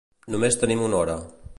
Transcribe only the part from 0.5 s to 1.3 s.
tenim una hora.